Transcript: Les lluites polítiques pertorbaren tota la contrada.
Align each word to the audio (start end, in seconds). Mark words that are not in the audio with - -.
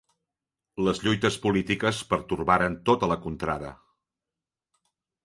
Les 0.85 1.01
lluites 1.07 1.35
polítiques 1.43 1.99
pertorbaren 2.13 2.79
tota 2.91 3.11
la 3.13 3.19
contrada. 3.27 3.73